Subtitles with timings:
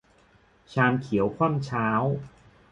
[0.71, 1.87] ชามเขียวคว่ำเช้า